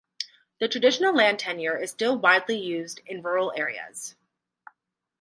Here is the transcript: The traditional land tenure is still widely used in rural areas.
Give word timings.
The 0.59 0.67
traditional 0.67 1.13
land 1.13 1.37
tenure 1.37 1.77
is 1.77 1.91
still 1.91 2.17
widely 2.17 2.57
used 2.57 3.01
in 3.05 3.21
rural 3.21 3.53
areas. 3.55 4.15